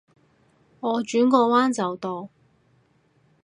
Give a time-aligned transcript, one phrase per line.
[0.79, 2.29] 我轉個彎到啦